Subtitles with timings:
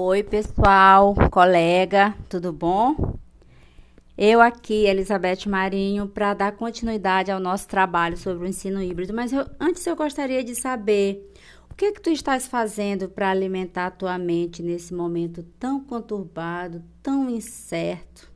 [0.00, 3.18] Oi, pessoal, colega, tudo bom?
[4.16, 9.32] Eu aqui, Elizabeth Marinho, para dar continuidade ao nosso trabalho sobre o ensino híbrido, mas
[9.32, 11.34] eu, antes eu gostaria de saber
[11.68, 15.82] o que é que tu estás fazendo para alimentar a tua mente nesse momento tão
[15.82, 18.30] conturbado, tão incerto?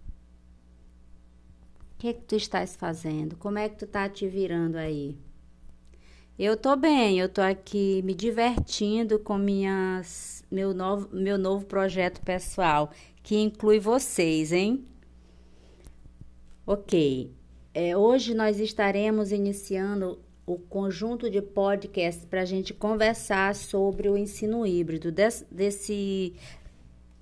[1.95, 3.37] O que é que tu estás fazendo?
[3.37, 5.17] Como é que tu está te virando aí?
[6.39, 12.23] Eu tô bem, eu tô aqui me divertindo com minhas, meu, novo, meu novo projeto
[12.23, 12.91] pessoal,
[13.23, 14.83] que inclui vocês, hein?
[16.67, 17.31] Ok,
[17.75, 24.17] é, hoje nós estaremos iniciando o conjunto de podcasts para a gente conversar sobre o
[24.17, 25.13] ensino híbrido.
[25.13, 26.33] Des, desse,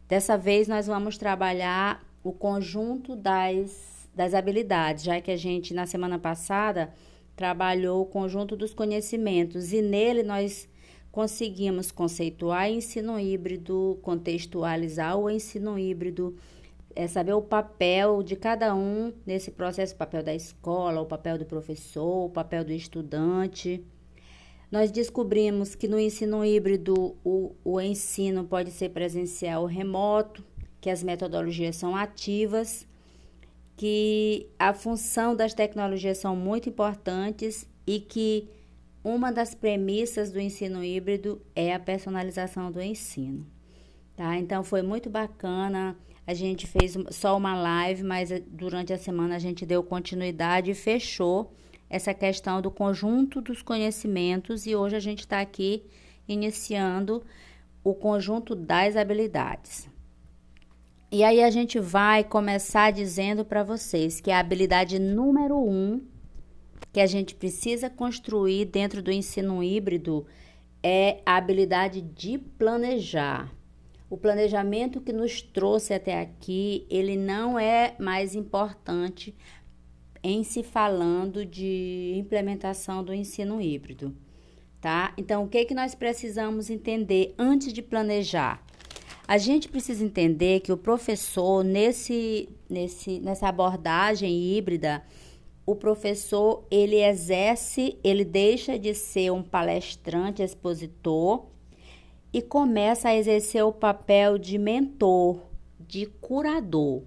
[0.09, 5.85] dessa vez nós vamos trabalhar o conjunto das, das habilidades, já que a gente, na
[5.85, 6.95] semana passada,
[7.41, 10.69] trabalhou o conjunto dos conhecimentos e nele nós
[11.11, 16.37] conseguimos conceituar ensino híbrido, contextualizar o ensino híbrido,
[16.95, 21.39] é saber o papel de cada um nesse processo, o papel da escola, o papel
[21.39, 23.83] do professor, o papel do estudante.
[24.71, 30.45] Nós descobrimos que no ensino híbrido o, o ensino pode ser presencial ou remoto,
[30.79, 32.87] que as metodologias são ativas
[33.81, 38.47] que a função das tecnologias são muito importantes e que
[39.03, 43.47] uma das premissas do ensino híbrido é a personalização do ensino.
[44.15, 44.37] Tá?
[44.37, 45.97] Então foi muito bacana.
[46.27, 50.73] A gente fez só uma live, mas eh, durante a semana a gente deu continuidade
[50.73, 51.51] e fechou
[51.89, 55.85] essa questão do conjunto dos conhecimentos e hoje a gente está aqui
[56.29, 57.25] iniciando
[57.83, 59.89] o conjunto das habilidades.
[61.13, 66.01] E aí a gente vai começar dizendo para vocês que a habilidade número um
[66.93, 70.25] que a gente precisa construir dentro do ensino híbrido
[70.81, 73.53] é a habilidade de planejar.
[74.09, 79.35] O planejamento que nos trouxe até aqui, ele não é mais importante
[80.23, 84.15] em se falando de implementação do ensino híbrido,
[84.81, 85.13] tá?
[85.19, 88.65] Então, o que que nós precisamos entender antes de planejar?
[89.31, 95.05] A gente precisa entender que o professor, nesse, nesse, nessa abordagem híbrida,
[95.65, 101.47] o professor ele exerce, ele deixa de ser um palestrante, expositor
[102.33, 105.41] e começa a exercer o papel de mentor,
[105.79, 107.05] de curador.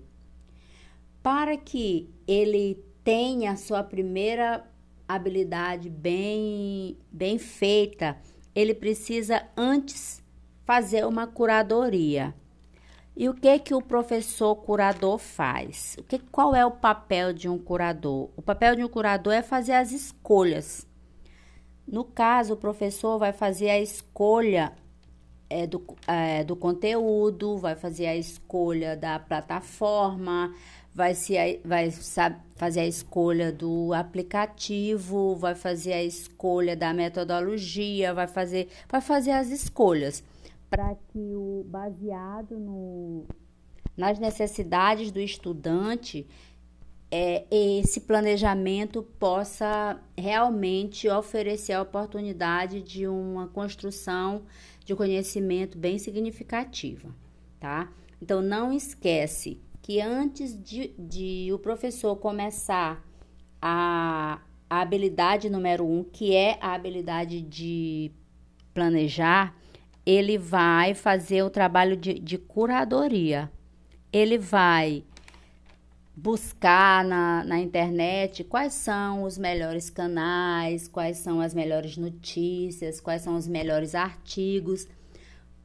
[1.21, 4.65] Para que ele tenha sua primeira
[5.05, 8.17] habilidade bem, bem feita,
[8.55, 10.22] ele precisa antes
[10.65, 12.33] fazer uma curadoria.
[13.15, 15.95] E o que que o professor curador faz?
[15.99, 18.29] O que qual é o papel de um curador?
[18.35, 20.87] O papel de um curador é fazer as escolhas.
[21.87, 24.73] No caso, o professor vai fazer a escolha
[25.47, 30.51] é, do, é, do conteúdo, vai fazer a escolha da plataforma,
[30.95, 38.11] vai, se, vai sabe, fazer a escolha do aplicativo, vai fazer a escolha da metodologia,
[38.11, 40.23] vai fazer, vai fazer as escolhas
[40.73, 43.27] para que o baseado no,
[43.95, 46.25] nas necessidades do estudante
[47.11, 54.45] é, esse planejamento possa realmente oferecer a oportunidade de uma construção
[54.83, 57.13] de conhecimento bem significativa,
[57.59, 57.91] tá?
[58.19, 63.05] Então não esquece que antes de, de o professor começar
[63.61, 68.11] a, a habilidade número um, que é a habilidade de
[68.73, 69.55] planejar,
[70.05, 73.51] ele vai fazer o trabalho de, de curadoria.
[74.11, 75.03] Ele vai
[76.15, 83.23] buscar na, na internet quais são os melhores canais, quais são as melhores notícias, quais
[83.23, 84.87] são os melhores artigos,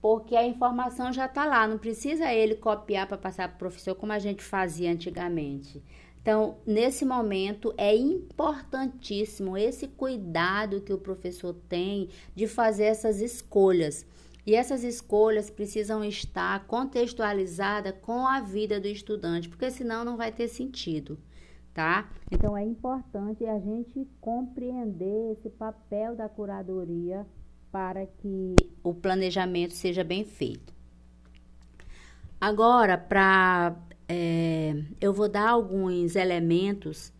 [0.00, 3.94] porque a informação já está lá, não precisa ele copiar para passar para o professor
[3.94, 5.82] como a gente fazia antigamente.
[6.22, 14.06] Então, nesse momento, é importantíssimo esse cuidado que o professor tem de fazer essas escolhas.
[14.48, 20.32] E essas escolhas precisam estar contextualizadas com a vida do estudante, porque senão não vai
[20.32, 21.18] ter sentido,
[21.74, 22.08] tá?
[22.32, 27.26] Então é importante a gente compreender esse papel da curadoria
[27.70, 30.72] para que o planejamento seja bem feito.
[32.40, 33.76] Agora, para
[34.08, 37.12] é, eu vou dar alguns elementos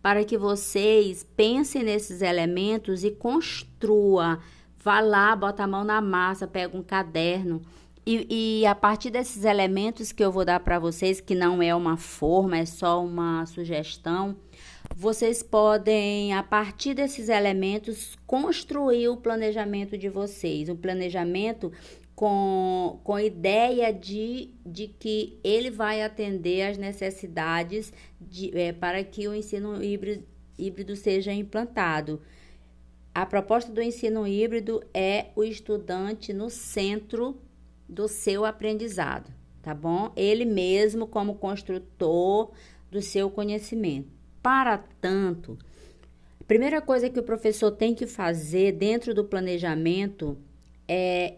[0.00, 4.38] para que vocês pensem nesses elementos e construa
[4.86, 7.60] Vá lá, bota a mão na massa, pega um caderno.
[8.06, 11.74] E, e a partir desses elementos que eu vou dar para vocês, que não é
[11.74, 14.36] uma forma, é só uma sugestão,
[14.94, 20.68] vocês podem, a partir desses elementos, construir o planejamento de vocês.
[20.68, 21.72] O planejamento
[22.14, 29.26] com, com ideia de, de que ele vai atender às necessidades de, é, para que
[29.26, 30.24] o ensino híbrido,
[30.56, 32.22] híbrido seja implantado.
[33.16, 37.40] A proposta do ensino híbrido é o estudante no centro
[37.88, 39.32] do seu aprendizado,
[39.62, 40.12] tá bom?
[40.14, 42.52] Ele mesmo como construtor
[42.90, 44.10] do seu conhecimento.
[44.42, 45.56] Para tanto,
[46.38, 50.36] a primeira coisa que o professor tem que fazer dentro do planejamento
[50.86, 51.36] é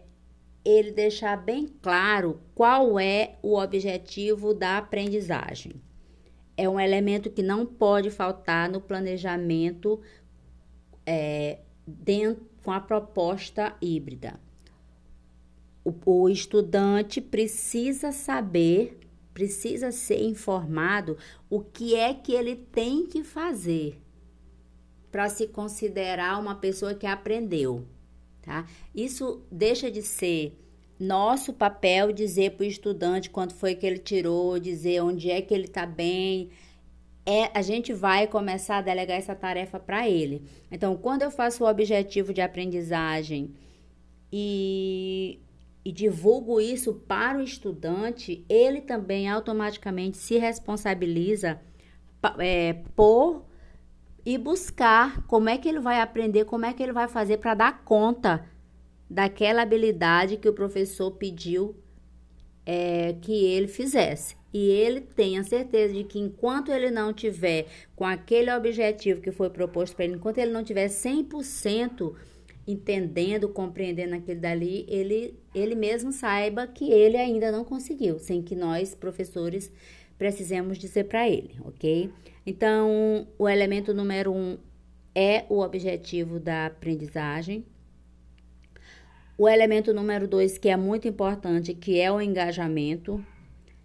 [0.65, 5.81] ele deixar bem claro qual é o objetivo da aprendizagem.
[6.57, 10.01] É um elemento que não pode faltar no planejamento
[11.05, 11.59] é,
[11.89, 14.39] dentro, com a proposta híbrida.
[15.83, 18.99] O, o estudante precisa saber,
[19.33, 21.17] precisa ser informado
[21.49, 24.01] o que é que ele tem que fazer
[25.11, 27.85] para se considerar uma pessoa que aprendeu
[28.49, 28.65] tá?
[28.93, 30.57] Isso deixa de ser
[30.99, 35.53] nosso papel dizer para o estudante quanto foi que ele tirou, dizer onde é que
[35.53, 36.49] ele está bem.
[37.31, 40.41] É, a gente vai começar a delegar essa tarefa para ele.
[40.71, 43.53] Então, quando eu faço o objetivo de aprendizagem
[44.33, 45.39] e,
[45.85, 51.61] e divulgo isso para o estudante, ele também automaticamente se responsabiliza
[52.39, 53.45] é, por
[54.25, 57.53] e buscar como é que ele vai aprender, como é que ele vai fazer para
[57.53, 58.43] dar conta
[59.07, 61.75] daquela habilidade que o professor pediu
[62.65, 64.35] é, que ele fizesse.
[64.53, 69.49] E ele tenha certeza de que enquanto ele não tiver com aquele objetivo que foi
[69.49, 72.15] proposto para ele, enquanto ele não tiver 100%
[72.67, 78.55] entendendo, compreendendo aquele dali, ele, ele mesmo saiba que ele ainda não conseguiu, sem que
[78.55, 79.71] nós, professores,
[80.17, 82.11] precisemos dizer para ele, ok?
[82.45, 84.57] Então, o elemento número um
[85.15, 87.65] é o objetivo da aprendizagem.
[89.39, 93.23] O elemento número dois, que é muito importante, que é o engajamento.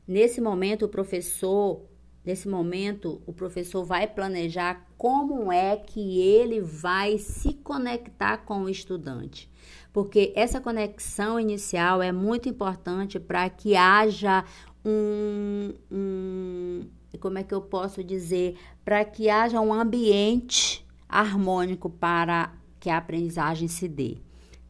[0.05, 1.81] Nesse momento, o professor,
[2.25, 8.69] nesse momento, o professor vai planejar como é que ele vai se conectar com o
[8.69, 9.49] estudante.
[9.93, 14.45] Porque essa conexão inicial é muito importante para que haja
[14.85, 16.81] um, um
[17.21, 22.97] como é que eu posso dizer, para que haja um ambiente harmônico para que a
[22.97, 24.17] aprendizagem se dê,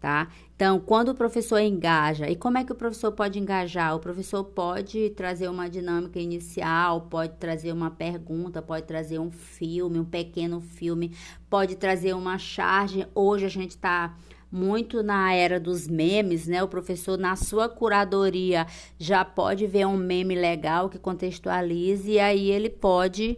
[0.01, 0.29] tá?
[0.55, 3.97] Então, quando o professor engaja, e como é que o professor pode engajar?
[3.97, 9.99] O professor pode trazer uma dinâmica inicial, pode trazer uma pergunta, pode trazer um filme,
[9.99, 11.17] um pequeno filme,
[11.49, 13.07] pode trazer uma charge.
[13.15, 14.15] Hoje a gente está
[14.55, 16.63] muito na era dos memes, né?
[16.63, 22.51] O professor, na sua curadoria, já pode ver um meme legal que contextualize e aí
[22.51, 23.37] ele pode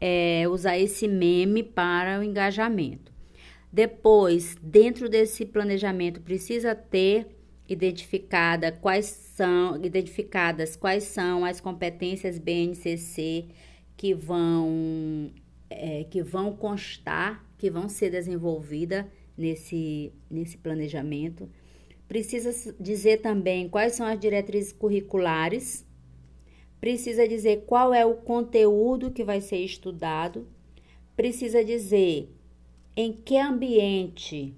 [0.00, 3.15] é, usar esse meme para o engajamento.
[3.76, 7.26] Depois, dentro desse planejamento, precisa ter
[7.68, 13.48] identificada quais são identificadas quais são as competências BNCC
[13.94, 15.30] que vão
[15.68, 19.04] é, que vão constar, que vão ser desenvolvidas
[19.36, 21.46] nesse, nesse planejamento.
[22.08, 22.50] Precisa
[22.80, 25.84] dizer também quais são as diretrizes curriculares.
[26.80, 30.48] Precisa dizer qual é o conteúdo que vai ser estudado.
[31.14, 32.35] Precisa dizer
[32.96, 34.56] em que ambiente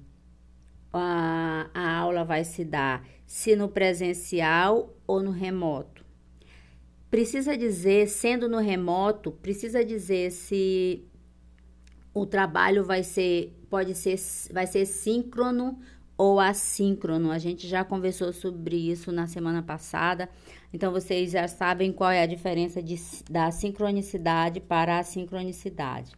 [0.93, 6.05] a, a aula vai se dar, se no presencial ou no remoto.
[7.11, 11.05] Precisa dizer, sendo no remoto, precisa dizer se
[12.15, 14.19] o trabalho vai ser pode ser
[14.53, 15.79] vai ser síncrono
[16.17, 17.31] ou assíncrono.
[17.31, 20.29] A gente já conversou sobre isso na semana passada.
[20.73, 22.97] Então vocês já sabem qual é a diferença de,
[23.31, 26.18] da sincronicidade para a sincronicidade.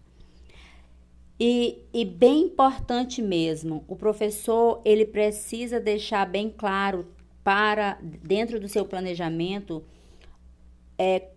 [1.43, 7.07] E, e bem importante mesmo, o professor ele precisa deixar bem claro
[7.43, 9.83] para dentro do seu planejamento
[10.99, 11.29] é,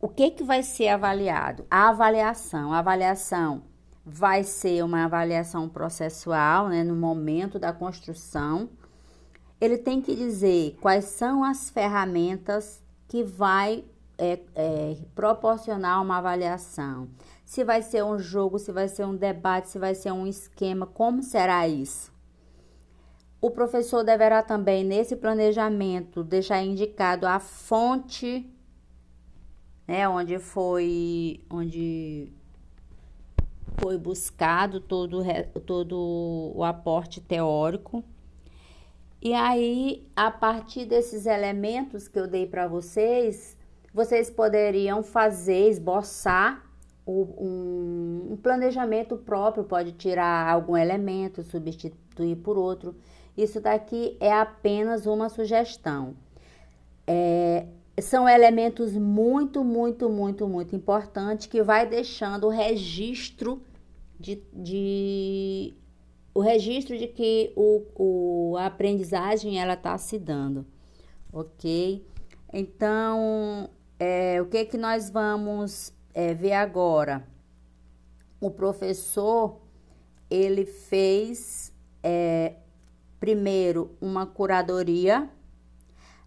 [0.00, 1.64] o que, que vai ser avaliado.
[1.70, 3.62] A avaliação, a avaliação
[4.04, 8.68] vai ser uma avaliação processual, né, no momento da construção.
[9.60, 13.84] Ele tem que dizer quais são as ferramentas que vai
[14.18, 17.08] é, é, proporcionar uma avaliação.
[17.44, 20.86] Se vai ser um jogo, se vai ser um debate, se vai ser um esquema,
[20.86, 22.12] como será isso?
[23.40, 28.48] O professor deverá também, nesse planejamento, deixar indicado a fonte,
[29.86, 32.32] né, onde foi, onde
[33.78, 35.22] foi buscado todo,
[35.66, 38.04] todo o aporte teórico.
[39.20, 43.56] E aí, a partir desses elementos que eu dei para vocês,
[43.92, 46.64] vocês poderiam fazer, esboçar
[47.06, 52.94] um, um planejamento próprio, pode tirar algum elemento, substituir por outro.
[53.36, 56.14] Isso daqui é apenas uma sugestão.
[57.06, 57.66] É,
[58.00, 63.62] são elementos muito, muito, muito, muito importantes que vai deixando o registro
[64.18, 65.74] de, de
[66.34, 70.64] o registro de que o, o, a aprendizagem ela está se dando,
[71.30, 72.06] ok?
[72.52, 73.68] Então,
[74.04, 77.24] é, o que que nós vamos é, ver agora?
[78.40, 79.60] O professor
[80.28, 82.54] ele fez é,
[83.20, 85.30] primeiro uma curadoria,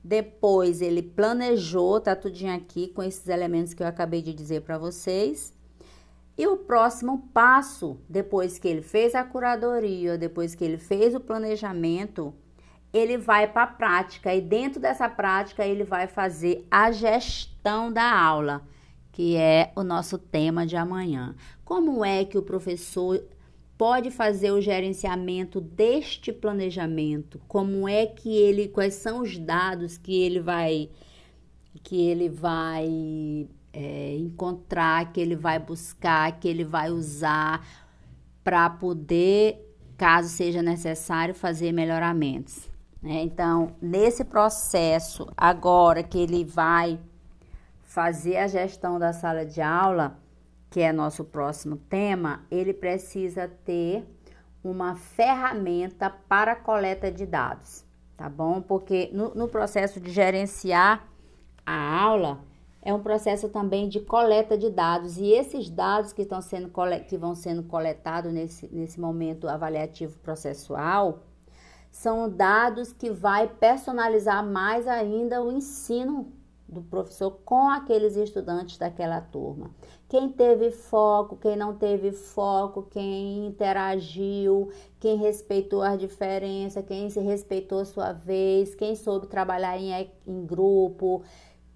[0.01, 4.77] depois ele planejou, tá tudinho aqui com esses elementos que eu acabei de dizer para
[4.77, 5.51] vocês.
[6.37, 11.19] E o próximo passo, depois que ele fez a curadoria, depois que ele fez o
[11.19, 12.33] planejamento,
[12.95, 18.09] ele vai para a prática e dentro dessa prática ele vai fazer a gestão da
[18.17, 18.65] aula,
[19.11, 21.35] que é o nosso tema de amanhã.
[21.65, 23.21] Como é que o professor
[23.77, 27.41] pode fazer o gerenciamento deste planejamento?
[27.49, 30.89] Como é que ele, quais são os dados que ele vai
[31.83, 32.87] que ele vai
[33.73, 37.67] é, encontrar, que ele vai buscar, que ele vai usar
[38.41, 42.73] para poder, caso seja necessário, fazer melhoramentos.
[43.05, 43.21] Né?
[43.21, 46.99] Então, nesse processo, agora que ele vai
[47.83, 50.17] fazer a gestão da sala de aula,
[50.71, 54.03] que é nosso próximo tema, ele precisa ter
[54.63, 57.85] uma ferramenta para coleta de dados,
[58.17, 58.59] tá bom?
[58.59, 61.07] Porque no, no processo de gerenciar
[61.63, 62.39] a aula,
[62.81, 66.71] é um processo também de coleta de dados e esses dados que estão sendo
[67.07, 71.21] que vão sendo coletados nesse, nesse momento avaliativo processual
[71.95, 76.29] são dados que vai personalizar mais ainda o ensino
[76.67, 79.71] do professor com aqueles estudantes daquela turma.
[80.09, 87.21] Quem teve foco, quem não teve foco, quem interagiu, quem respeitou as diferenças, quem se
[87.21, 91.23] respeitou a sua vez, quem soube trabalhar em, em grupo,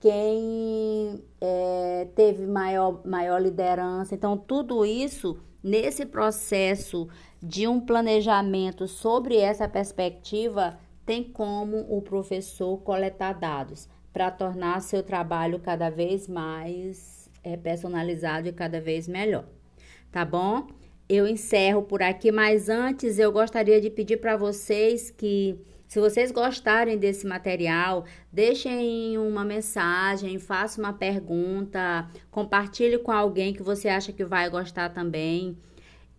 [0.01, 4.15] quem é, teve maior, maior liderança.
[4.15, 7.07] Então, tudo isso nesse processo
[7.41, 15.01] de um planejamento sobre essa perspectiva, tem como o professor coletar dados para tornar seu
[15.01, 19.45] trabalho cada vez mais é, personalizado e cada vez melhor.
[20.11, 20.67] Tá bom?
[21.07, 26.31] Eu encerro por aqui, mas antes eu gostaria de pedir para vocês que se vocês
[26.31, 34.13] gostarem desse material, deixem uma mensagem, façam uma pergunta, compartilhe com alguém que você acha
[34.13, 35.57] que vai gostar também.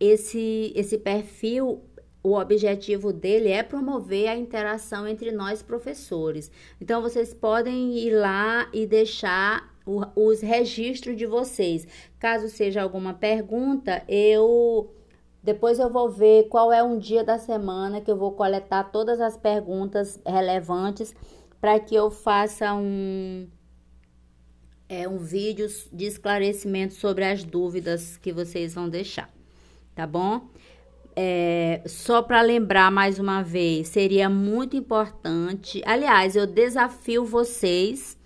[0.01, 1.85] Esse, esse perfil
[2.21, 6.51] o objetivo dele é promover a interação entre nós professores.
[6.81, 9.73] Então, vocês podem ir lá e deixar
[10.17, 11.87] os registros de vocês.
[12.19, 14.93] Caso seja alguma pergunta, eu
[15.43, 19.21] depois eu vou ver qual é um dia da semana que eu vou coletar todas
[19.21, 21.15] as perguntas relevantes
[21.61, 23.49] para que eu faça um
[24.89, 29.31] é um vídeo de esclarecimento sobre as dúvidas que vocês vão deixar,
[29.95, 30.49] tá bom?
[31.15, 35.81] É, só para lembrar mais uma vez, seria muito importante.
[35.87, 38.19] Aliás, eu desafio vocês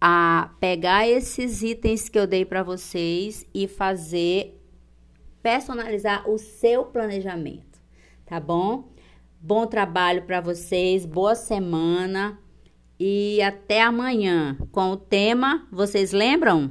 [0.00, 4.59] a pegar esses itens que eu dei para vocês e fazer
[5.42, 7.80] personalizar o seu planejamento,
[8.26, 8.88] tá bom?
[9.40, 12.38] Bom trabalho para vocês, boa semana
[12.98, 16.70] e até amanhã com o tema, vocês lembram?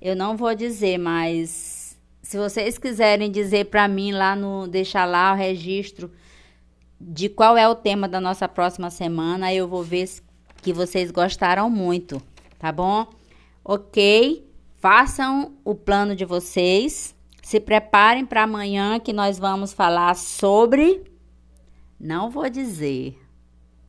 [0.00, 5.32] Eu não vou dizer, mas se vocês quiserem dizer para mim lá no deixar lá
[5.32, 6.10] o registro
[7.00, 10.08] de qual é o tema da nossa próxima semana, eu vou ver
[10.62, 12.20] que vocês gostaram muito,
[12.58, 13.06] tá bom?
[13.64, 14.44] OK?
[14.78, 17.13] Façam o plano de vocês
[17.44, 21.04] se preparem para amanhã que nós vamos falar sobre.
[22.00, 23.20] Não vou dizer.